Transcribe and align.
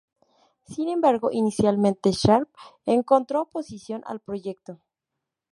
Sin 0.63 0.89
embargo, 0.89 1.29
inicialmente 1.31 2.11
Sharp 2.11 2.49
encontró 2.87 3.41
oposición 3.43 4.01
al 4.07 4.19
proyecto. 4.19 4.79